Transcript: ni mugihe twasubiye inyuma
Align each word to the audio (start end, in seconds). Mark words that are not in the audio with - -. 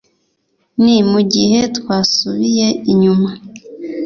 ni 0.83 0.95
mugihe 1.11 1.59
twasubiye 1.77 2.67
inyuma 2.91 3.29